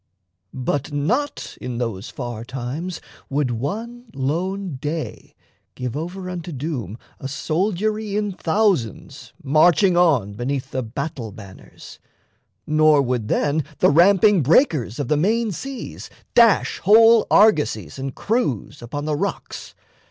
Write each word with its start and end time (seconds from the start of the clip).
But 0.51 0.91
not 0.91 1.59
in 1.61 1.77
those 1.77 2.09
far 2.09 2.43
times 2.43 3.01
Would 3.29 3.51
one 3.51 4.05
lone 4.15 4.77
day 4.77 5.35
give 5.75 5.95
over 5.95 6.27
unto 6.27 6.51
doom 6.51 6.97
A 7.19 7.27
soldiery 7.27 8.17
in 8.17 8.31
thousands 8.31 9.31
marching 9.43 9.95
on 9.95 10.33
Beneath 10.33 10.71
the 10.71 10.81
battle 10.81 11.31
banners, 11.31 11.99
nor 12.65 12.99
would 13.03 13.27
then 13.27 13.63
The 13.77 13.91
ramping 13.91 14.41
breakers 14.41 14.97
of 14.97 15.07
the 15.07 15.17
main 15.17 15.51
seas 15.51 16.09
dash 16.33 16.79
Whole 16.79 17.27
argosies 17.29 17.99
and 17.99 18.15
crews 18.15 18.81
upon 18.81 19.05
the 19.05 19.15
rocks. 19.15 19.75